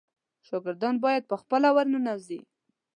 شاګردان 0.47 0.95
باید 1.05 1.23
په 1.29 1.35
خپله 1.41 1.69
ورننوزي. 1.75 2.39